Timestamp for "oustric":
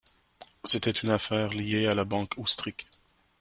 2.37-2.87